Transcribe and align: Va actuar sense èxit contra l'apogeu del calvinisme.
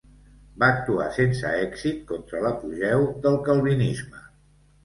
Va 0.63 0.69
actuar 0.75 1.09
sense 1.17 1.51
èxit 1.65 1.99
contra 2.13 2.43
l'apogeu 2.47 3.07
del 3.27 3.39
calvinisme. 3.51 4.27